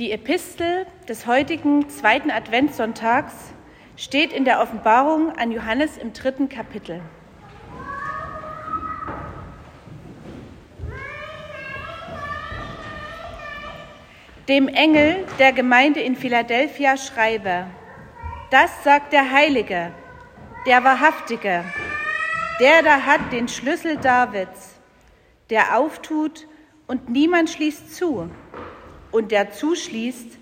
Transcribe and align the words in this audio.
Die 0.00 0.10
Epistel 0.10 0.86
des 1.08 1.24
heutigen 1.24 1.88
zweiten 1.88 2.32
Adventssonntags 2.32 3.32
steht 3.96 4.32
in 4.32 4.44
der 4.44 4.60
Offenbarung 4.60 5.30
an 5.38 5.52
Johannes 5.52 5.98
im 5.98 6.12
dritten 6.12 6.48
Kapitel. 6.48 7.00
Dem 14.48 14.66
Engel 14.66 15.24
der 15.38 15.52
Gemeinde 15.52 16.00
in 16.00 16.16
Philadelphia 16.16 16.96
schreibe, 16.96 17.66
das 18.50 18.82
sagt 18.82 19.12
der 19.12 19.30
Heilige, 19.30 19.92
der 20.66 20.82
Wahrhaftige, 20.82 21.64
der 22.58 22.82
da 22.82 23.02
hat 23.02 23.32
den 23.32 23.46
Schlüssel 23.46 23.96
Davids, 23.98 24.74
der 25.50 25.78
auftut 25.78 26.48
und 26.88 27.10
niemand 27.10 27.48
schließt 27.48 27.94
zu 27.94 28.28
und 29.14 29.30
der 29.30 29.52
zuschließt 29.52 30.38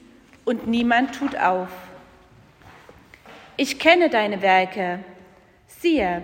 und 0.46 0.66
niemand 0.66 1.14
tut 1.14 1.36
auf. 1.36 1.68
Ich 3.58 3.78
kenne 3.78 4.08
deine 4.08 4.40
Werke. 4.40 5.00
Siehe, 5.66 6.22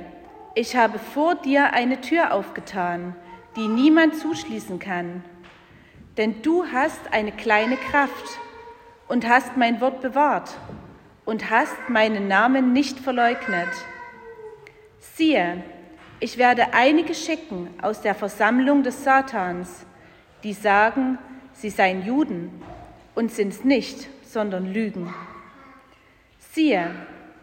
ich 0.55 0.75
habe 0.75 0.99
vor 0.99 1.35
dir 1.35 1.75
eine 1.75 2.01
Tür 2.01 2.33
aufgetan, 2.33 3.15
die 3.55 3.69
niemand 3.69 4.17
zuschließen 4.17 4.79
kann. 4.79 5.23
Denn 6.17 6.41
du 6.41 6.65
hast 6.73 7.13
eine 7.13 7.33
kleine 7.33 7.77
Kraft 7.77 8.41
und 9.09 9.29
hast 9.29 9.59
mein 9.59 9.83
Wort 9.83 10.01
bewahrt 10.01 10.57
und 11.27 11.51
hast 11.51 11.91
meinen 11.91 12.29
Namen 12.29 12.73
nicht 12.73 12.99
verleugnet. 12.99 13.69
Siehe, 14.99 15.63
ich 16.19 16.39
werde 16.39 16.73
einige 16.73 17.15
schicken 17.15 17.69
aus 17.83 18.01
der 18.01 18.15
Versammlung 18.15 18.85
des 18.85 19.05
Satans, 19.05 19.85
die 20.45 20.55
sagen, 20.55 21.19
sie 21.59 21.71
seien 21.71 22.05
Juden 22.05 22.51
und 23.15 23.33
sind's 23.33 23.65
nicht, 23.65 24.09
sondern 24.23 24.73
lügen. 24.73 25.13
Siehe, 26.53 26.91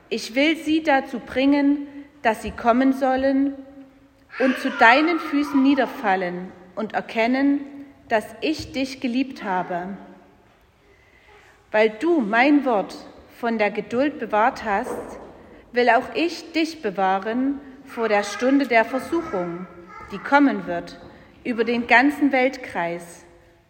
ich 0.10 0.36
will 0.36 0.56
sie 0.58 0.84
dazu 0.84 1.20
bringen, 1.20 1.88
dass 2.22 2.42
sie 2.42 2.52
kommen 2.52 2.94
sollen 2.94 3.54
und 4.40 4.58
zu 4.60 4.70
deinen 4.72 5.20
Füßen 5.20 5.62
niederfallen 5.62 6.52
und 6.76 6.94
erkennen, 6.94 7.62
dass 8.08 8.26
ich 8.42 8.72
dich 8.72 9.00
geliebt 9.00 9.44
habe. 9.44 9.98
Weil 11.72 11.90
du 11.90 12.22
mein 12.22 12.66
Wort 12.66 12.96
von 13.40 13.58
der 13.58 13.72
Geduld 13.72 14.20
bewahrt 14.20 14.64
hast, 14.64 15.20
will 15.74 15.90
auch 15.90 16.16
ich 16.16 16.54
dich 16.54 16.82
bewahren 16.82 17.60
vor 17.86 18.08
der 18.08 18.24
Stunde 18.24 18.68
der 18.68 18.86
Versuchung, 18.86 19.68
die 20.12 20.18
kommen 20.18 20.68
wird 20.68 21.00
über 21.44 21.64
den 21.64 21.88
ganzen 21.88 22.32
Weltkreis 22.32 23.25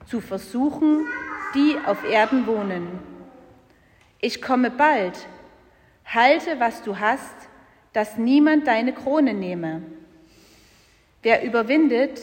zu 0.05 0.21
versuchen, 0.21 1.05
die 1.53 1.77
auf 1.85 2.03
Erden 2.03 2.47
wohnen. 2.47 2.87
Ich 4.19 4.41
komme 4.41 4.69
bald, 4.69 5.27
halte, 6.05 6.59
was 6.59 6.83
du 6.83 6.99
hast, 6.99 7.35
dass 7.93 8.17
niemand 8.17 8.67
deine 8.67 8.93
Krone 8.93 9.33
nehme. 9.33 9.81
Wer 11.23 11.43
überwindet, 11.43 12.19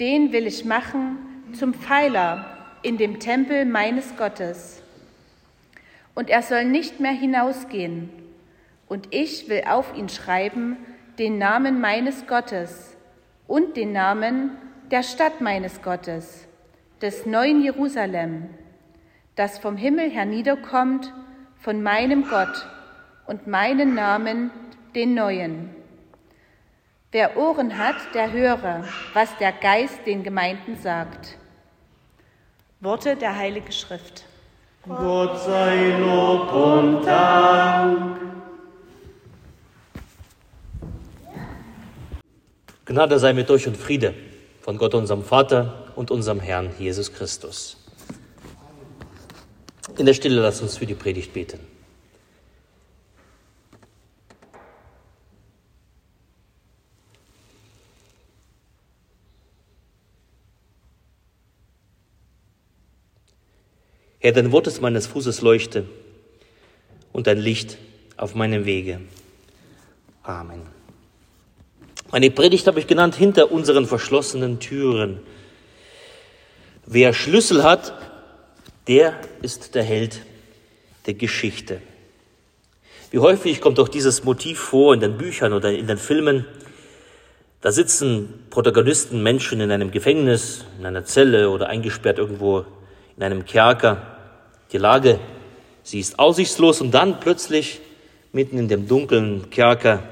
den 0.00 0.32
will 0.32 0.46
ich 0.46 0.64
machen 0.64 1.18
zum 1.52 1.74
Pfeiler 1.74 2.76
in 2.82 2.96
dem 2.96 3.20
Tempel 3.20 3.64
meines 3.64 4.16
Gottes. 4.16 4.82
Und 6.14 6.30
er 6.30 6.42
soll 6.42 6.64
nicht 6.64 7.00
mehr 7.00 7.12
hinausgehen, 7.12 8.10
und 8.86 9.08
ich 9.12 9.48
will 9.48 9.64
auf 9.66 9.96
ihn 9.96 10.08
schreiben 10.08 10.76
den 11.18 11.38
Namen 11.38 11.80
meines 11.80 12.26
Gottes 12.26 12.94
und 13.46 13.76
den 13.76 13.92
Namen 13.92 14.50
der 14.90 15.02
Stadt 15.02 15.40
meines 15.40 15.80
Gottes 15.82 16.46
des 17.04 17.26
neuen 17.26 17.62
Jerusalem, 17.62 18.48
das 19.36 19.58
vom 19.58 19.76
Himmel 19.76 20.10
herniederkommt, 20.10 21.12
von 21.60 21.82
meinem 21.82 22.26
Gott 22.30 22.66
und 23.26 23.46
meinen 23.46 23.94
Namen, 23.94 24.50
den 24.94 25.12
neuen. 25.12 25.68
Wer 27.12 27.36
Ohren 27.36 27.76
hat, 27.76 27.96
der 28.14 28.32
höre, 28.32 28.84
was 29.12 29.36
der 29.36 29.52
Geist 29.52 29.98
den 30.06 30.22
Gemeinden 30.22 30.76
sagt. 30.76 31.36
Worte 32.80 33.16
der 33.16 33.36
Heiligen 33.36 33.70
Schrift. 33.70 34.24
Gott 34.88 35.42
sei 35.42 35.98
Lob 35.98 36.50
und 36.54 37.04
Dank. 37.04 38.18
Gnade 42.86 43.18
sei 43.18 43.34
mit 43.34 43.50
euch 43.50 43.66
und 43.66 43.76
Friede 43.76 44.14
von 44.62 44.78
Gott, 44.78 44.94
unserem 44.94 45.22
Vater 45.22 45.83
und 45.96 46.10
unserem 46.10 46.40
Herrn 46.40 46.70
Jesus 46.78 47.12
Christus. 47.12 47.76
In 49.96 50.06
der 50.06 50.14
Stille 50.14 50.40
lasst 50.40 50.62
uns 50.62 50.76
für 50.76 50.86
die 50.86 50.94
Predigt 50.94 51.32
beten. 51.32 51.60
Herr, 64.18 64.32
dein 64.32 64.52
Wort 64.52 64.66
ist 64.66 64.80
meines 64.80 65.06
Fußes 65.06 65.42
Leuchte 65.42 65.84
und 67.12 67.28
ein 67.28 67.36
Licht 67.36 67.76
auf 68.16 68.34
meinem 68.34 68.64
Wege. 68.64 69.02
Amen. 70.22 70.62
Meine 72.10 72.30
Predigt 72.30 72.66
habe 72.66 72.80
ich 72.80 72.86
genannt 72.86 73.16
hinter 73.16 73.52
unseren 73.52 73.84
verschlossenen 73.84 74.60
Türen. 74.60 75.20
Wer 76.86 77.14
Schlüssel 77.14 77.62
hat, 77.62 77.94
der 78.88 79.18
ist 79.40 79.74
der 79.74 79.82
Held 79.82 80.20
der 81.06 81.14
Geschichte. 81.14 81.80
Wie 83.10 83.20
häufig 83.20 83.62
kommt 83.62 83.80
auch 83.80 83.88
dieses 83.88 84.24
Motiv 84.24 84.58
vor 84.58 84.92
in 84.92 85.00
den 85.00 85.16
Büchern 85.16 85.54
oder 85.54 85.72
in 85.72 85.86
den 85.86 85.96
Filmen. 85.96 86.44
Da 87.62 87.72
sitzen 87.72 88.44
Protagonisten, 88.50 89.22
Menschen 89.22 89.60
in 89.60 89.70
einem 89.70 89.92
Gefängnis, 89.92 90.66
in 90.78 90.84
einer 90.84 91.06
Zelle 91.06 91.48
oder 91.48 91.68
eingesperrt 91.68 92.18
irgendwo 92.18 92.66
in 93.16 93.22
einem 93.22 93.46
Kerker. 93.46 94.18
Die 94.72 94.78
Lage, 94.78 95.18
sie 95.82 96.00
ist 96.00 96.18
aussichtslos 96.18 96.82
und 96.82 96.90
dann 96.90 97.18
plötzlich 97.20 97.80
mitten 98.32 98.58
in 98.58 98.68
dem 98.68 98.88
dunklen 98.88 99.48
Kerker 99.48 100.02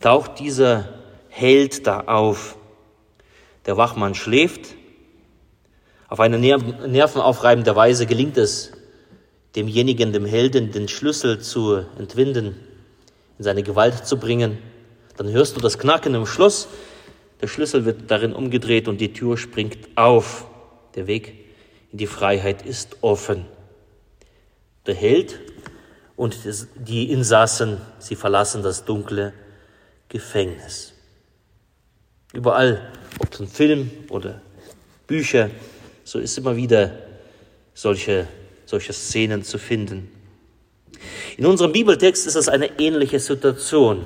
taucht 0.00 0.38
dieser 0.38 0.88
Held 1.28 1.86
da 1.86 2.00
auf. 2.06 2.56
Der 3.66 3.76
Wachmann 3.76 4.14
schläft 4.14 4.79
auf 6.10 6.18
eine 6.18 6.38
nervenaufreibende 6.38 7.74
Weise 7.76 8.04
gelingt 8.04 8.36
es 8.36 8.72
demjenigen, 9.54 10.12
dem 10.12 10.26
Helden, 10.26 10.72
den 10.72 10.88
Schlüssel 10.88 11.40
zu 11.40 11.84
entwinden, 11.98 12.56
in 13.38 13.44
seine 13.44 13.62
Gewalt 13.62 14.06
zu 14.06 14.18
bringen. 14.18 14.58
Dann 15.16 15.30
hörst 15.30 15.56
du 15.56 15.60
das 15.60 15.78
Knacken 15.78 16.14
im 16.14 16.26
Schloss, 16.26 16.68
der 17.40 17.46
Schlüssel 17.46 17.84
wird 17.84 18.10
darin 18.10 18.34
umgedreht 18.34 18.88
und 18.88 19.00
die 19.00 19.12
Tür 19.12 19.38
springt 19.38 19.78
auf. 19.94 20.46
Der 20.96 21.06
Weg 21.06 21.46
in 21.92 21.98
die 21.98 22.08
Freiheit 22.08 22.66
ist 22.66 22.96
offen. 23.02 23.46
Der 24.86 24.94
Held 24.94 25.38
und 26.16 26.36
die 26.74 27.10
Insassen, 27.12 27.78
sie 28.00 28.16
verlassen 28.16 28.64
das 28.64 28.84
dunkle 28.84 29.32
Gefängnis. 30.08 30.92
Überall, 32.32 32.90
ob 33.20 33.40
ein 33.40 33.46
Film 33.46 33.90
oder 34.10 34.42
Bücher, 35.06 35.50
so 36.10 36.18
ist 36.18 36.36
immer 36.38 36.56
wieder 36.56 36.90
solche, 37.72 38.26
solche 38.66 38.92
Szenen 38.92 39.44
zu 39.44 39.58
finden. 39.58 40.10
In 41.36 41.46
unserem 41.46 41.70
Bibeltext 41.70 42.26
ist 42.26 42.34
es 42.34 42.48
eine 42.48 42.80
ähnliche 42.80 43.20
Situation. 43.20 44.04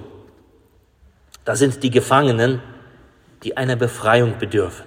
Da 1.47 1.57
sind 1.57 1.83
die 1.83 1.89
Gefangenen, 1.89 2.61
die 3.43 3.57
einer 3.57 3.77
Befreiung 3.77 4.37
bedürfen. 4.39 4.85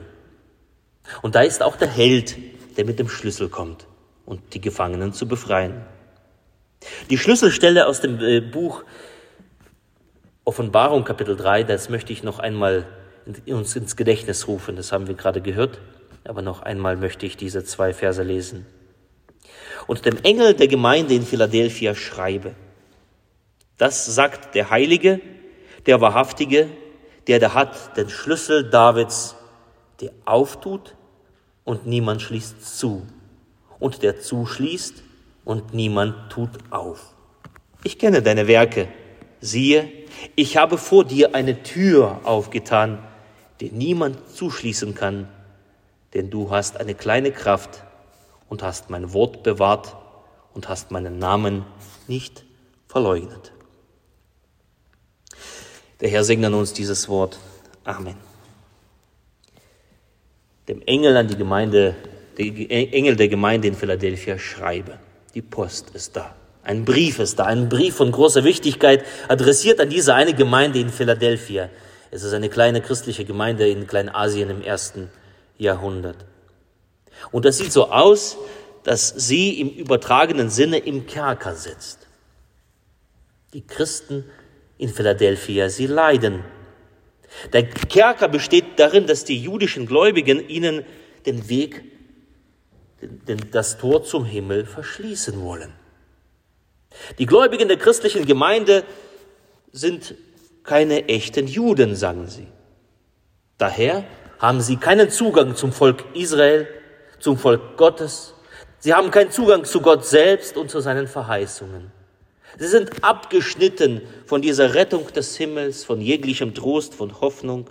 Und 1.23 1.33
da 1.33 1.41
ist 1.41 1.63
auch 1.63 1.75
der 1.75 1.87
Held, 1.87 2.37
der 2.77 2.85
mit 2.85 2.99
dem 2.99 3.09
Schlüssel 3.09 3.49
kommt 3.49 3.87
und 4.27 4.53
die 4.53 4.61
Gefangenen 4.61 5.11
zu 5.11 5.27
befreien. 5.27 5.73
Die 7.09 7.17
Schlüsselstelle 7.17 7.87
aus 7.87 7.99
dem 7.99 8.19
äh, 8.19 8.41
Buch 8.41 8.83
Offenbarung 10.45 11.03
Kapitel 11.03 11.35
3, 11.35 11.63
das 11.63 11.89
möchte 11.89 12.13
ich 12.13 12.21
noch 12.21 12.37
einmal 12.37 12.85
uns 13.47 13.75
ins 13.75 13.95
Gedächtnis 13.95 14.47
rufen, 14.47 14.75
das 14.75 14.91
haben 14.91 15.07
wir 15.07 15.15
gerade 15.15 15.41
gehört. 15.41 15.79
Aber 16.27 16.41
noch 16.41 16.61
einmal 16.61 16.97
möchte 16.97 17.25
ich 17.25 17.37
diese 17.37 17.63
zwei 17.63 17.93
Verse 17.93 18.21
lesen. 18.21 18.65
Und 19.87 20.05
dem 20.05 20.17
Engel 20.23 20.53
der 20.53 20.67
Gemeinde 20.67 21.13
in 21.13 21.23
Philadelphia 21.23 21.95
schreibe. 21.95 22.55
Das 23.77 24.05
sagt 24.05 24.53
der 24.53 24.69
Heilige, 24.69 25.21
der 25.85 26.01
Wahrhaftige, 26.01 26.67
der 27.27 27.39
da 27.39 27.53
hat 27.53 27.95
den 27.95 28.09
Schlüssel 28.09 28.69
Davids, 28.69 29.35
der 30.01 30.11
auftut 30.25 30.95
und 31.63 31.85
niemand 31.85 32.21
schließt 32.21 32.77
zu, 32.77 33.05
und 33.79 34.03
der 34.03 34.19
zuschließt 34.19 35.03
und 35.45 35.73
niemand 35.73 36.31
tut 36.31 36.49
auf. 36.71 37.13
Ich 37.83 37.99
kenne 37.99 38.21
deine 38.21 38.47
Werke. 38.47 38.89
Siehe, 39.39 39.89
ich 40.35 40.57
habe 40.57 40.77
vor 40.77 41.05
dir 41.05 41.35
eine 41.35 41.63
Tür 41.63 42.21
aufgetan, 42.23 42.99
die 43.61 43.71
niemand 43.71 44.29
zuschließen 44.29 44.95
kann 44.95 45.29
denn 46.17 46.31
du 46.31 46.49
hast 46.49 46.79
eine 46.79 46.95
kleine 46.95 47.31
Kraft 47.31 47.83
und 48.49 48.63
hast 48.63 48.89
mein 48.89 49.13
Wort 49.13 49.43
bewahrt 49.43 49.95
und 50.53 50.67
hast 50.67 50.89
meinen 50.89 51.19
Namen 51.19 51.63
nicht 52.07 52.43
verleugnet. 52.87 53.51
Der 56.01 56.09
Herr 56.09 56.23
segne 56.23 56.55
uns 56.55 56.73
dieses 56.73 57.07
Wort. 57.07 57.37
Amen. 57.83 58.15
Dem 60.67 60.81
Engel 60.81 61.15
an 61.15 61.27
die 61.27 61.37
Gemeinde, 61.37 61.95
die 62.37 62.69
Engel 62.69 63.15
der 63.15 63.27
Gemeinde 63.27 63.67
in 63.67 63.75
Philadelphia 63.75 64.39
schreibe. 64.39 64.99
Die 65.35 65.41
Post 65.43 65.91
ist 65.91 66.15
da. 66.15 66.35
Ein 66.63 66.83
Brief 66.83 67.19
ist 67.19 67.39
da, 67.39 67.45
ein 67.45 67.69
Brief 67.69 67.95
von 67.95 68.11
großer 68.11 68.43
Wichtigkeit, 68.43 69.05
adressiert 69.27 69.79
an 69.79 69.89
diese 69.89 70.15
eine 70.15 70.33
Gemeinde 70.33 70.79
in 70.79 70.89
Philadelphia. 70.89 71.69
Es 72.09 72.23
ist 72.23 72.33
eine 72.33 72.49
kleine 72.49 72.81
christliche 72.81 73.23
Gemeinde 73.23 73.69
in 73.69 73.85
Kleinasien 73.85 74.49
im 74.49 74.61
ersten 74.61 75.09
Jahrhundert. 75.57 76.25
Und 77.31 77.45
das 77.45 77.57
sieht 77.57 77.71
so 77.71 77.89
aus, 77.89 78.37
dass 78.83 79.09
sie 79.09 79.59
im 79.59 79.69
übertragenen 79.69 80.49
Sinne 80.49 80.77
im 80.77 81.07
Kerker 81.07 81.55
sitzt. 81.55 82.07
Die 83.53 83.65
Christen 83.65 84.23
in 84.77 84.89
Philadelphia, 84.89 85.69
sie 85.69 85.87
leiden. 85.87 86.43
Der 87.53 87.67
Kerker 87.67 88.27
besteht 88.27 88.79
darin, 88.79 89.07
dass 89.07 89.25
die 89.25 89.41
jüdischen 89.41 89.85
Gläubigen 89.85 90.47
ihnen 90.47 90.85
den 91.25 91.49
Weg, 91.49 91.83
das 93.51 93.77
Tor 93.77 94.03
zum 94.03 94.25
Himmel 94.25 94.65
verschließen 94.65 95.41
wollen. 95.41 95.73
Die 97.19 97.25
Gläubigen 97.25 97.67
der 97.67 97.77
christlichen 97.77 98.25
Gemeinde 98.25 98.83
sind 99.71 100.15
keine 100.63 101.07
echten 101.07 101.47
Juden, 101.47 101.95
sagen 101.95 102.27
sie. 102.27 102.47
Daher 103.57 104.03
haben 104.39 104.61
sie 104.61 104.77
keinen 104.77 105.09
Zugang 105.09 105.55
zum 105.55 105.71
Volk 105.71 106.03
Israel, 106.13 106.67
zum 107.19 107.37
Volk 107.37 107.77
Gottes. 107.77 108.33
Sie 108.79 108.93
haben 108.93 109.11
keinen 109.11 109.31
Zugang 109.31 109.65
zu 109.65 109.81
Gott 109.81 110.05
selbst 110.05 110.57
und 110.57 110.69
zu 110.69 110.79
seinen 110.79 111.07
Verheißungen. 111.07 111.91
Sie 112.57 112.67
sind 112.67 113.03
abgeschnitten 113.03 114.01
von 114.25 114.41
dieser 114.41 114.73
Rettung 114.73 115.07
des 115.13 115.35
Himmels, 115.37 115.83
von 115.83 116.01
jeglichem 116.01 116.53
Trost, 116.53 116.93
von 116.93 117.19
Hoffnung. 117.21 117.69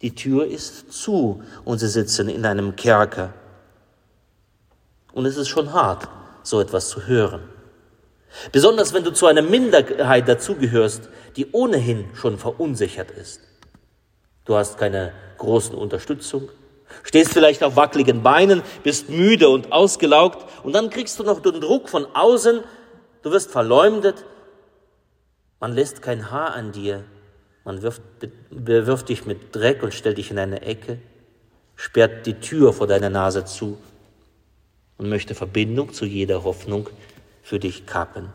Die 0.00 0.14
Tür 0.14 0.46
ist 0.46 0.92
zu 0.92 1.42
und 1.64 1.78
sie 1.78 1.88
sitzen 1.88 2.28
in 2.28 2.44
einem 2.44 2.76
Kerker. 2.76 3.34
Und 5.12 5.26
es 5.26 5.36
ist 5.36 5.48
schon 5.48 5.72
hart, 5.72 6.08
so 6.42 6.60
etwas 6.60 6.88
zu 6.88 7.06
hören. 7.06 7.42
Besonders 8.52 8.94
wenn 8.94 9.04
du 9.04 9.12
zu 9.12 9.26
einer 9.26 9.42
Minderheit 9.42 10.28
dazugehörst, 10.28 11.08
die 11.36 11.50
ohnehin 11.52 12.04
schon 12.14 12.38
verunsichert 12.38 13.10
ist. 13.10 13.47
Du 14.48 14.56
hast 14.56 14.78
keine 14.78 15.12
großen 15.36 15.74
Unterstützung, 15.74 16.48
stehst 17.02 17.34
vielleicht 17.34 17.62
auf 17.62 17.76
wackeligen 17.76 18.22
Beinen, 18.22 18.62
bist 18.82 19.10
müde 19.10 19.50
und 19.50 19.72
ausgelaugt 19.72 20.46
und 20.62 20.72
dann 20.72 20.88
kriegst 20.88 21.18
du 21.18 21.22
noch 21.22 21.40
den 21.40 21.60
Druck 21.60 21.90
von 21.90 22.06
außen, 22.14 22.60
du 23.20 23.30
wirst 23.30 23.50
verleumdet, 23.50 24.24
man 25.60 25.74
lässt 25.74 26.00
kein 26.00 26.30
Haar 26.30 26.54
an 26.54 26.72
dir, 26.72 27.04
man 27.64 27.82
wirft, 27.82 28.00
bewirft 28.48 29.10
dich 29.10 29.26
mit 29.26 29.54
Dreck 29.54 29.82
und 29.82 29.92
stellt 29.92 30.16
dich 30.16 30.30
in 30.30 30.38
eine 30.38 30.62
Ecke, 30.62 30.98
sperrt 31.76 32.24
die 32.24 32.40
Tür 32.40 32.72
vor 32.72 32.86
deiner 32.86 33.10
Nase 33.10 33.44
zu 33.44 33.76
und 34.96 35.10
möchte 35.10 35.34
Verbindung 35.34 35.92
zu 35.92 36.06
jeder 36.06 36.42
Hoffnung 36.44 36.88
für 37.42 37.58
dich 37.58 37.84
kappen. 37.84 38.32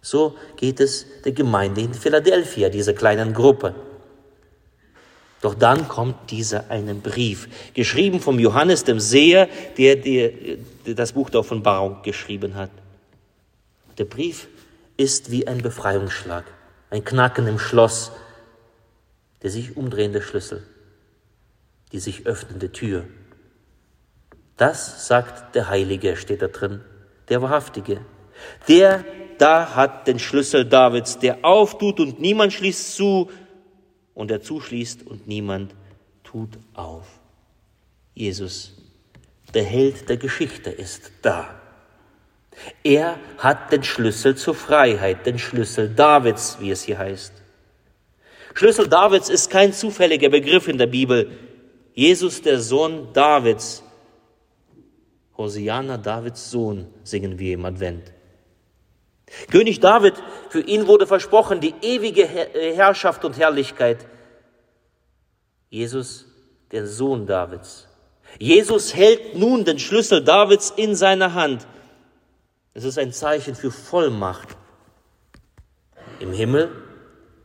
So 0.00 0.36
geht 0.56 0.80
es 0.80 1.04
der 1.22 1.32
Gemeinde 1.32 1.82
in 1.82 1.92
Philadelphia, 1.92 2.70
dieser 2.70 2.94
kleinen 2.94 3.34
Gruppe. 3.34 3.74
Doch 5.44 5.54
dann 5.54 5.88
kommt 5.88 6.30
dieser 6.30 6.70
eine 6.70 6.94
Brief, 6.94 7.50
geschrieben 7.74 8.18
vom 8.18 8.38
Johannes 8.38 8.84
dem 8.84 8.98
Seher, 8.98 9.46
der, 9.76 9.96
der, 9.96 10.30
der 10.86 10.94
das 10.94 11.12
Buch 11.12 11.28
der 11.28 11.40
Offenbarung 11.40 12.00
geschrieben 12.02 12.54
hat. 12.54 12.70
Der 13.98 14.06
Brief 14.06 14.48
ist 14.96 15.30
wie 15.30 15.46
ein 15.46 15.58
Befreiungsschlag, 15.58 16.44
ein 16.88 17.04
Knacken 17.04 17.46
im 17.46 17.58
Schloss, 17.58 18.10
der 19.42 19.50
sich 19.50 19.76
umdrehende 19.76 20.22
Schlüssel, 20.22 20.62
die 21.92 22.00
sich 22.00 22.24
öffnende 22.24 22.72
Tür. 22.72 23.04
Das 24.56 25.06
sagt 25.06 25.54
der 25.54 25.68
Heilige, 25.68 26.16
steht 26.16 26.40
da 26.40 26.48
drin, 26.48 26.80
der 27.28 27.42
Wahrhaftige, 27.42 28.00
der 28.66 29.04
da 29.36 29.74
hat 29.74 30.06
den 30.06 30.18
Schlüssel 30.18 30.64
Davids, 30.64 31.18
der 31.18 31.44
auftut 31.44 32.00
und 32.00 32.18
niemand 32.18 32.54
schließt 32.54 32.96
zu 32.96 33.30
und 34.14 34.30
der 34.30 34.40
zuschließt 34.40 35.06
und 35.06 35.26
niemand 35.26 35.74
tut 36.22 36.50
auf. 36.74 37.06
Jesus, 38.14 38.72
der 39.52 39.64
Held 39.64 40.08
der 40.08 40.16
Geschichte, 40.16 40.70
ist 40.70 41.10
da. 41.22 41.60
Er 42.82 43.18
hat 43.38 43.72
den 43.72 43.82
Schlüssel 43.82 44.36
zur 44.36 44.54
Freiheit, 44.54 45.26
den 45.26 45.38
Schlüssel 45.38 45.88
Davids, 45.88 46.58
wie 46.60 46.70
es 46.70 46.82
hier 46.82 46.98
heißt. 46.98 47.32
Schlüssel 48.54 48.88
Davids 48.88 49.28
ist 49.28 49.50
kein 49.50 49.72
zufälliger 49.72 50.28
Begriff 50.28 50.68
in 50.68 50.78
der 50.78 50.86
Bibel. 50.86 51.30
Jesus, 51.94 52.40
der 52.42 52.60
Sohn 52.60 53.12
Davids. 53.12 53.82
Hosianna, 55.36 55.96
Davids 55.96 56.50
Sohn, 56.50 56.86
singen 57.02 57.38
wir 57.38 57.54
im 57.54 57.64
Advent. 57.64 58.12
König 59.50 59.80
David, 59.80 60.14
für 60.48 60.60
ihn 60.60 60.86
wurde 60.86 61.06
versprochen 61.06 61.60
die 61.60 61.74
ewige 61.82 62.22
äh, 62.22 62.74
Herrschaft 62.74 63.24
und 63.24 63.38
Herrlichkeit. 63.38 64.06
Jesus, 65.70 66.26
der 66.70 66.86
Sohn 66.86 67.26
Davids. 67.26 67.88
Jesus 68.38 68.94
hält 68.94 69.36
nun 69.36 69.64
den 69.64 69.78
Schlüssel 69.78 70.22
Davids 70.22 70.72
in 70.76 70.94
seiner 70.94 71.34
Hand. 71.34 71.66
Es 72.74 72.84
ist 72.84 72.98
ein 72.98 73.12
Zeichen 73.12 73.54
für 73.54 73.70
Vollmacht 73.70 74.56
im 76.20 76.32
Himmel 76.32 76.70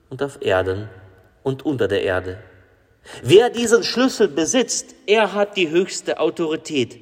und 0.10 0.24
auf 0.24 0.42
Erden 0.42 0.90
und 1.44 1.66
unter 1.66 1.88
der 1.88 2.04
Erde. 2.04 2.40
Wer 3.24 3.50
diesen 3.50 3.84
Schlüssel 3.84 4.28
besitzt, 4.28 4.96
er 5.06 5.34
hat 5.34 5.58
die 5.58 5.70
höchste 5.70 6.20
Autorität, 6.20 7.00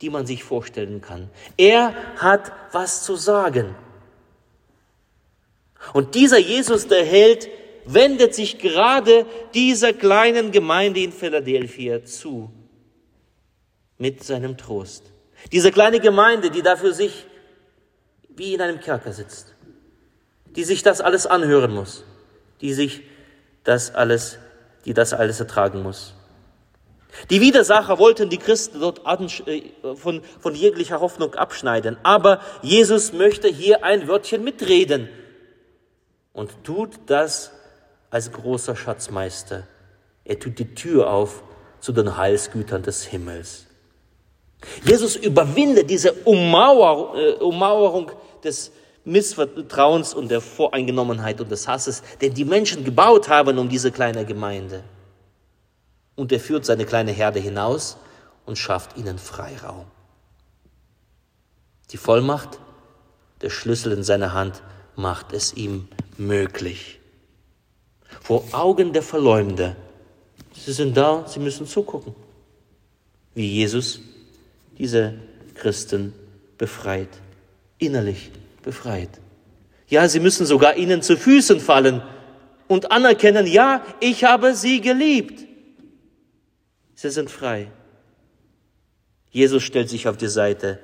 die 0.00 0.10
man 0.10 0.26
sich 0.26 0.44
vorstellen 0.44 1.00
kann. 1.00 1.30
Er 1.56 1.94
hat 2.16 2.52
was 2.72 3.02
zu 3.02 3.16
sagen. 3.16 3.74
Und 5.92 6.14
dieser 6.14 6.38
Jesus, 6.38 6.88
der 6.88 7.04
Held, 7.04 7.48
wendet 7.84 8.34
sich 8.34 8.58
gerade 8.58 9.24
dieser 9.54 9.92
kleinen 9.92 10.52
Gemeinde 10.52 11.00
in 11.00 11.12
Philadelphia 11.12 12.04
zu 12.04 12.50
mit 13.96 14.22
seinem 14.22 14.56
Trost. 14.56 15.04
Diese 15.52 15.72
kleine 15.72 15.98
Gemeinde, 15.98 16.50
die 16.50 16.62
da 16.62 16.76
für 16.76 16.92
sich 16.92 17.26
wie 18.28 18.54
in 18.54 18.60
einem 18.60 18.80
Kerker 18.80 19.12
sitzt, 19.12 19.54
die 20.54 20.64
sich 20.64 20.82
das 20.82 21.00
alles 21.00 21.26
anhören 21.26 21.72
muss, 21.72 22.04
die 22.60 22.74
sich 22.74 23.02
das 23.64 23.94
alles, 23.94 24.38
die 24.84 24.94
das 24.94 25.12
alles 25.12 25.40
ertragen 25.40 25.82
muss. 25.82 26.14
Die 27.30 27.40
Widersacher 27.40 27.98
wollten 27.98 28.28
die 28.28 28.38
Christen 28.38 28.80
dort 28.80 29.00
äh, 29.46 29.62
von, 29.96 30.22
von 30.40 30.54
jeglicher 30.54 31.00
Hoffnung 31.00 31.34
abschneiden, 31.34 31.96
aber 32.02 32.40
Jesus 32.62 33.12
möchte 33.12 33.48
hier 33.48 33.82
ein 33.82 34.08
Wörtchen 34.08 34.44
mitreden 34.44 35.08
und 36.38 36.62
tut 36.62 37.00
das 37.06 37.50
als 38.10 38.30
großer 38.30 38.76
Schatzmeister. 38.76 39.66
Er 40.24 40.38
tut 40.38 40.60
die 40.60 40.72
Tür 40.72 41.10
auf 41.10 41.42
zu 41.80 41.90
den 41.90 42.16
Heilsgütern 42.16 42.84
des 42.84 43.02
Himmels. 43.02 43.66
Jesus 44.84 45.16
überwindet 45.16 45.90
diese 45.90 46.10
äh, 46.10 47.32
Ummauerung 47.40 48.12
des 48.44 48.70
Missvertrauens 49.04 50.14
und 50.14 50.30
der 50.30 50.40
Voreingenommenheit 50.40 51.40
und 51.40 51.50
des 51.50 51.66
Hasses, 51.66 52.04
den 52.20 52.34
die 52.34 52.44
Menschen 52.44 52.84
gebaut 52.84 53.28
haben 53.28 53.58
um 53.58 53.68
diese 53.68 53.90
kleine 53.90 54.24
Gemeinde. 54.24 54.84
Und 56.14 56.30
er 56.30 56.38
führt 56.38 56.64
seine 56.64 56.84
kleine 56.84 57.10
Herde 57.10 57.40
hinaus 57.40 57.96
und 58.46 58.58
schafft 58.58 58.96
ihnen 58.96 59.18
Freiraum. 59.18 59.86
Die 61.90 61.96
Vollmacht, 61.96 62.60
der 63.40 63.50
Schlüssel 63.50 63.90
in 63.90 64.04
seiner 64.04 64.34
Hand, 64.34 64.62
macht 64.94 65.32
es 65.32 65.52
ihm 65.54 65.88
möglich. 66.18 67.00
Vor 68.22 68.44
Augen 68.52 68.92
der 68.92 69.02
Verleumder. 69.02 69.76
Sie 70.54 70.72
sind 70.72 70.96
da, 70.96 71.26
sie 71.26 71.40
müssen 71.40 71.66
zugucken, 71.66 72.14
wie 73.34 73.46
Jesus 73.46 74.00
diese 74.76 75.14
Christen 75.54 76.12
befreit, 76.56 77.08
innerlich 77.78 78.30
befreit. 78.62 79.10
Ja, 79.88 80.08
sie 80.08 80.20
müssen 80.20 80.46
sogar 80.46 80.76
ihnen 80.76 81.00
zu 81.02 81.16
Füßen 81.16 81.60
fallen 81.60 82.02
und 82.66 82.92
anerkennen, 82.92 83.46
ja, 83.46 83.84
ich 84.00 84.24
habe 84.24 84.54
sie 84.54 84.80
geliebt. 84.80 85.46
Sie 86.94 87.10
sind 87.10 87.30
frei. 87.30 87.70
Jesus 89.30 89.62
stellt 89.62 89.88
sich 89.88 90.08
auf 90.08 90.16
die 90.16 90.28
Seite 90.28 90.78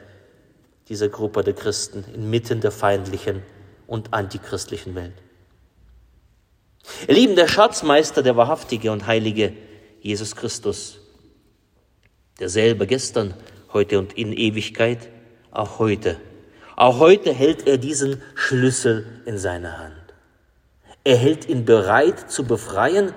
dieser 0.88 1.08
Gruppe 1.08 1.42
der 1.42 1.54
Christen 1.54 2.04
inmitten 2.14 2.60
der 2.60 2.70
feindlichen 2.70 3.42
und 3.86 4.12
antichristlichen 4.12 4.94
Welt. 4.94 5.14
Ihr 7.08 7.14
Lieben, 7.14 7.36
der 7.36 7.48
Schatzmeister, 7.48 8.22
der 8.22 8.36
wahrhaftige 8.36 8.92
und 8.92 9.06
heilige 9.06 9.54
Jesus 10.00 10.36
Christus, 10.36 11.00
derselbe 12.38 12.86
gestern, 12.86 13.34
heute 13.72 13.98
und 13.98 14.12
in 14.12 14.32
Ewigkeit, 14.32 15.08
auch 15.50 15.78
heute. 15.78 16.20
Auch 16.76 16.98
heute 16.98 17.32
hält 17.32 17.66
er 17.66 17.78
diesen 17.78 18.20
Schlüssel 18.34 19.22
in 19.24 19.38
seiner 19.38 19.78
Hand. 19.78 19.94
Er 21.04 21.16
hält 21.16 21.48
ihn 21.48 21.64
bereit 21.64 22.30
zu 22.30 22.44
befreien 22.44 23.12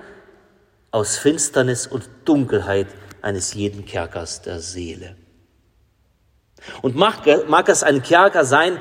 aus 0.90 1.16
Finsternis 1.16 1.86
und 1.86 2.08
Dunkelheit 2.24 2.88
eines 3.22 3.54
jeden 3.54 3.84
Kerkers 3.84 4.42
der 4.42 4.60
Seele. 4.60 5.16
Und 6.82 6.96
mag, 6.96 7.26
mag 7.48 7.68
es 7.68 7.82
ein 7.82 8.02
Kerker 8.02 8.44
sein, 8.44 8.78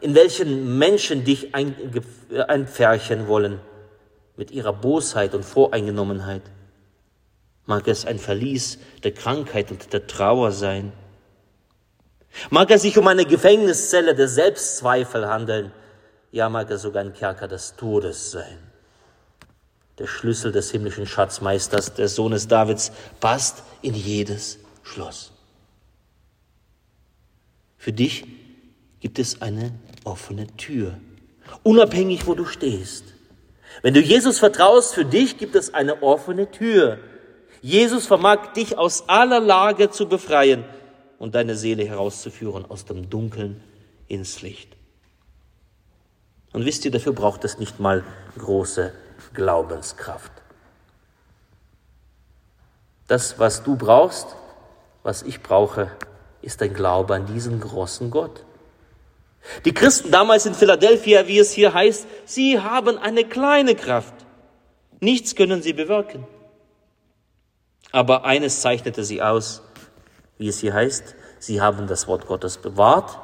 in 0.00 0.14
welchen 0.14 0.78
Menschen 0.78 1.24
dich 1.24 1.54
einpferchen 1.54 3.28
wollen 3.28 3.60
mit 4.36 4.50
ihrer 4.50 4.72
Bosheit 4.72 5.34
und 5.34 5.44
Voreingenommenheit. 5.44 6.42
Mag 7.66 7.86
es 7.88 8.06
ein 8.06 8.18
Verlies 8.18 8.78
der 9.02 9.12
Krankheit 9.12 9.70
und 9.70 9.92
der 9.92 10.06
Trauer 10.06 10.52
sein. 10.52 10.92
Mag 12.50 12.70
es 12.70 12.82
sich 12.82 12.96
um 12.96 13.06
eine 13.08 13.26
Gefängniszelle 13.26 14.14
der 14.14 14.28
Selbstzweifel 14.28 15.28
handeln. 15.28 15.72
Ja, 16.30 16.48
mag 16.48 16.70
es 16.70 16.82
sogar 16.82 17.02
ein 17.02 17.12
Kerker 17.12 17.48
des 17.48 17.74
Todes 17.76 18.30
sein. 18.30 18.58
Der 19.98 20.06
Schlüssel 20.06 20.52
des 20.52 20.70
himmlischen 20.70 21.06
Schatzmeisters, 21.06 21.94
des 21.94 22.14
Sohnes 22.14 22.46
Davids, 22.46 22.92
passt 23.20 23.64
in 23.82 23.94
jedes 23.94 24.58
Schloss. 24.82 25.32
Für 27.76 27.92
dich 27.92 28.24
gibt 29.00 29.18
es 29.18 29.42
eine 29.42 29.72
offene 30.04 30.46
Tür, 30.56 30.98
unabhängig 31.62 32.26
wo 32.26 32.34
du 32.34 32.44
stehst. 32.44 33.04
Wenn 33.82 33.94
du 33.94 34.00
Jesus 34.00 34.38
vertraust, 34.38 34.94
für 34.94 35.04
dich 35.04 35.38
gibt 35.38 35.54
es 35.54 35.72
eine 35.72 36.02
offene 36.02 36.50
Tür. 36.50 36.98
Jesus 37.60 38.06
vermag 38.06 38.52
dich 38.54 38.76
aus 38.78 39.08
aller 39.08 39.40
Lage 39.40 39.90
zu 39.90 40.08
befreien 40.08 40.64
und 41.18 41.34
deine 41.34 41.56
Seele 41.56 41.84
herauszuführen 41.84 42.64
aus 42.68 42.84
dem 42.84 43.10
Dunkeln 43.10 43.62
ins 44.08 44.42
Licht. 44.42 44.76
Und 46.52 46.64
wisst 46.64 46.84
ihr, 46.84 46.90
dafür 46.90 47.12
braucht 47.12 47.44
es 47.44 47.58
nicht 47.58 47.78
mal 47.78 48.04
große 48.38 48.92
Glaubenskraft. 49.34 50.32
Das, 53.06 53.38
was 53.38 53.62
du 53.62 53.76
brauchst, 53.76 54.28
was 55.02 55.22
ich 55.22 55.42
brauche, 55.42 55.90
ist 56.42 56.62
ein 56.62 56.74
Glaube 56.74 57.14
an 57.14 57.26
diesen 57.26 57.60
großen 57.60 58.10
Gott. 58.10 58.44
Die 59.64 59.72
Christen 59.72 60.10
damals 60.10 60.46
in 60.46 60.54
Philadelphia, 60.54 61.26
wie 61.26 61.38
es 61.38 61.52
hier 61.52 61.74
heißt, 61.74 62.06
sie 62.24 62.60
haben 62.60 62.98
eine 62.98 63.24
kleine 63.24 63.74
Kraft. 63.74 64.14
Nichts 65.00 65.34
können 65.34 65.62
sie 65.62 65.72
bewirken. 65.72 66.26
Aber 67.90 68.24
eines 68.24 68.60
zeichnete 68.60 69.04
sie 69.04 69.22
aus, 69.22 69.62
wie 70.36 70.48
es 70.48 70.58
hier 70.58 70.74
heißt, 70.74 71.14
sie 71.38 71.60
haben 71.60 71.86
das 71.86 72.06
Wort 72.06 72.26
Gottes 72.26 72.58
bewahrt 72.58 73.18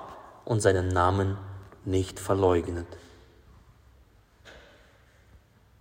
und 0.45 0.61
seinen 0.61 0.89
Namen 0.89 1.37
nicht 1.85 2.19
verleugnet. 2.19 2.87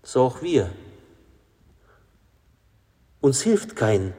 So 0.03 0.23
auch 0.23 0.41
wir. 0.41 0.69
Uns 3.21 3.41
hilft 3.41 3.77
kein 3.77 4.13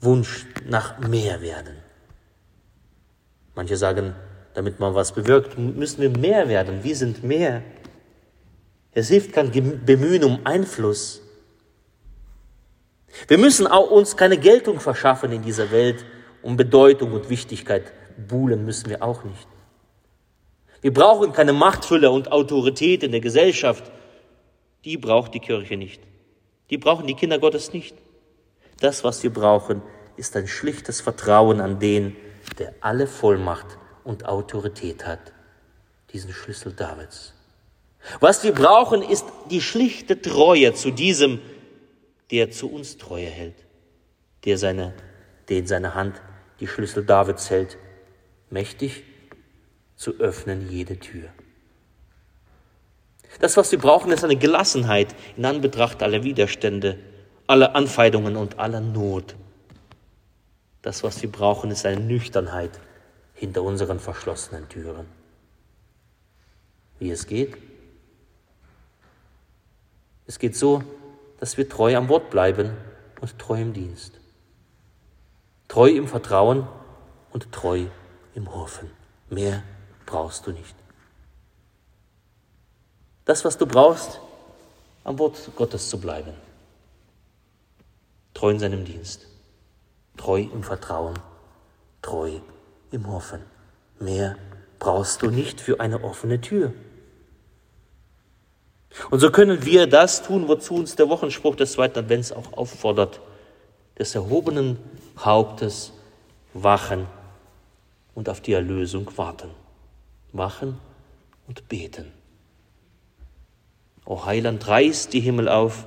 Wunsch 0.00 0.46
nach 0.64 0.98
mehr 0.98 1.40
werden. 1.40 1.76
Manche 3.54 3.76
sagen, 3.76 4.16
damit 4.54 4.80
man 4.80 4.94
was 4.94 5.12
bewirkt, 5.12 5.58
müssen 5.58 6.02
wir 6.02 6.10
mehr 6.10 6.48
werden. 6.48 6.84
Wir 6.84 6.96
sind 6.96 7.22
mehr. 7.22 7.62
Es 8.92 9.08
hilft 9.08 9.32
kein 9.32 9.50
Bemühen 9.84 10.24
um 10.24 10.40
Einfluss. 10.44 11.22
Wir 13.28 13.38
müssen 13.38 13.66
auch 13.66 13.90
uns 13.90 14.16
keine 14.16 14.38
Geltung 14.38 14.80
verschaffen 14.80 15.32
in 15.32 15.42
dieser 15.42 15.70
Welt. 15.70 16.04
Um 16.42 16.56
Bedeutung 16.56 17.12
und 17.12 17.30
Wichtigkeit 17.30 17.92
buhlen 18.28 18.64
müssen 18.64 18.90
wir 18.90 19.02
auch 19.02 19.24
nicht. 19.24 19.46
Wir 20.80 20.92
brauchen 20.92 21.32
keine 21.32 21.52
Machtfülle 21.52 22.10
und 22.10 22.32
Autorität 22.32 23.04
in 23.04 23.12
der 23.12 23.20
Gesellschaft. 23.20 23.90
Die 24.84 24.96
braucht 24.96 25.32
die 25.34 25.40
Kirche 25.40 25.76
nicht. 25.76 26.02
Die 26.70 26.78
brauchen 26.78 27.06
die 27.06 27.14
Kinder 27.14 27.38
Gottes 27.38 27.72
nicht. 27.72 27.94
Das, 28.80 29.04
was 29.04 29.22
wir 29.22 29.32
brauchen, 29.32 29.82
ist 30.16 30.36
ein 30.36 30.48
schlichtes 30.48 31.00
Vertrauen 31.00 31.60
an 31.60 31.78
den, 31.78 32.16
der 32.58 32.74
alle 32.80 33.06
Vollmacht 33.06 33.78
und 34.04 34.26
Autorität 34.26 35.06
hat, 35.06 35.32
diesen 36.12 36.32
Schlüssel 36.32 36.72
Davids. 36.72 37.34
Was 38.20 38.42
wir 38.44 38.52
brauchen, 38.52 39.02
ist 39.02 39.24
die 39.50 39.60
schlichte 39.60 40.20
Treue 40.20 40.74
zu 40.74 40.90
diesem, 40.90 41.40
der 42.30 42.50
zu 42.50 42.70
uns 42.70 42.98
Treue 42.98 43.26
hält, 43.26 43.54
der, 44.44 44.58
seine, 44.58 44.92
der 45.48 45.58
in 45.58 45.66
seiner 45.66 45.94
Hand 45.94 46.20
die 46.60 46.66
Schlüssel 46.66 47.04
Davids 47.04 47.50
hält, 47.50 47.78
mächtig 48.50 49.04
zu 49.96 50.18
öffnen 50.18 50.68
jede 50.68 50.98
Tür. 50.98 51.28
Das, 53.40 53.56
was 53.56 53.72
wir 53.72 53.78
brauchen, 53.78 54.12
ist 54.12 54.24
eine 54.24 54.36
Gelassenheit 54.36 55.14
in 55.36 55.44
Anbetracht 55.44 56.02
aller 56.02 56.22
Widerstände, 56.22 56.98
aller 57.46 57.74
Anfeindungen 57.74 58.36
und 58.36 58.58
aller 58.58 58.80
Not. 58.80 59.36
Das, 60.82 61.02
was 61.02 61.22
wir 61.22 61.30
brauchen, 61.30 61.70
ist 61.70 61.86
eine 61.86 62.00
Nüchternheit 62.00 62.78
hinter 63.42 63.64
unseren 63.64 63.98
verschlossenen 63.98 64.68
Türen. 64.68 65.08
Wie 67.00 67.10
es 67.10 67.26
geht? 67.26 67.56
Es 70.28 70.38
geht 70.38 70.54
so, 70.54 70.84
dass 71.40 71.56
wir 71.56 71.68
treu 71.68 71.96
am 71.96 72.08
Wort 72.08 72.30
bleiben 72.30 72.76
und 73.20 73.36
treu 73.40 73.60
im 73.60 73.72
Dienst. 73.72 74.20
Treu 75.66 75.88
im 75.88 76.06
Vertrauen 76.06 76.68
und 77.32 77.50
treu 77.50 77.86
im 78.36 78.54
Hoffen. 78.54 78.88
Mehr 79.28 79.64
brauchst 80.06 80.46
du 80.46 80.52
nicht. 80.52 80.76
Das, 83.24 83.44
was 83.44 83.58
du 83.58 83.66
brauchst, 83.66 84.20
am 85.02 85.18
Wort 85.18 85.50
Gottes 85.56 85.90
zu 85.90 85.98
bleiben. 85.98 86.34
Treu 88.34 88.50
in 88.50 88.60
seinem 88.60 88.84
Dienst. 88.84 89.26
Treu 90.16 90.42
im 90.42 90.62
Vertrauen. 90.62 91.18
Treu 92.02 92.38
im 92.92 93.10
Hoffen. 93.10 93.40
Mehr 93.98 94.36
brauchst 94.78 95.22
du 95.22 95.30
nicht 95.30 95.60
für 95.60 95.80
eine 95.80 96.02
offene 96.02 96.40
Tür. 96.40 96.72
Und 99.10 99.20
so 99.20 99.30
können 99.30 99.64
wir 99.64 99.86
das 99.86 100.22
tun, 100.22 100.48
wozu 100.48 100.74
uns 100.74 100.96
der 100.96 101.08
Wochenspruch 101.08 101.56
des 101.56 101.72
zweiten 101.72 101.98
Advents 101.98 102.32
auch 102.32 102.52
auffordert, 102.52 103.20
des 103.98 104.14
erhobenen 104.14 104.78
Hauptes 105.18 105.92
wachen 106.52 107.06
und 108.14 108.28
auf 108.28 108.40
die 108.40 108.52
Erlösung 108.52 109.10
warten. 109.16 109.50
Wachen 110.32 110.78
und 111.46 111.68
beten. 111.68 112.12
O 114.04 114.26
Heiland, 114.26 114.66
reiß 114.66 115.08
die 115.08 115.20
Himmel 115.20 115.48
auf, 115.48 115.86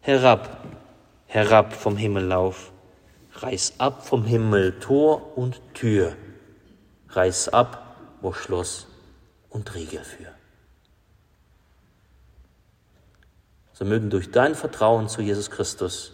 herab, 0.00 0.64
herab 1.26 1.74
vom 1.74 1.96
Himmellauf 1.96 2.72
Reiß 3.36 3.74
ab 3.78 4.06
vom 4.06 4.24
Himmel 4.24 4.78
Tor 4.80 5.36
und 5.36 5.60
Tür, 5.74 6.16
reiß 7.10 7.50
ab, 7.50 7.96
wo 8.22 8.32
Schloss 8.32 8.86
und 9.50 9.74
Riegel 9.74 10.04
für. 10.04 10.32
So 13.74 13.84
mögen 13.84 14.08
durch 14.08 14.30
dein 14.30 14.54
Vertrauen 14.54 15.08
zu 15.08 15.20
Jesus 15.20 15.50
Christus 15.50 16.12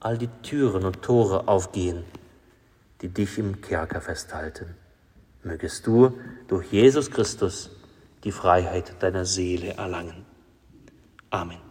all 0.00 0.18
die 0.18 0.30
Türen 0.42 0.84
und 0.84 1.02
Tore 1.02 1.46
aufgehen, 1.46 2.04
die 3.00 3.08
dich 3.08 3.38
im 3.38 3.60
Kerker 3.60 4.00
festhalten. 4.00 4.74
Mögest 5.44 5.86
du 5.86 6.18
durch 6.48 6.72
Jesus 6.72 7.10
Christus 7.10 7.70
die 8.24 8.32
Freiheit 8.32 9.00
deiner 9.02 9.24
Seele 9.24 9.74
erlangen. 9.74 10.26
Amen. 11.30 11.69